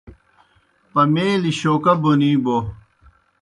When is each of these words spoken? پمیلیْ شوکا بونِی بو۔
پمیلیْ 0.91 1.51
شوکا 1.59 1.93
بونِی 2.01 2.31
بو۔ 2.43 2.57